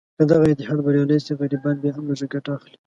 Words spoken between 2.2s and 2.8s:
ګټه اخلي.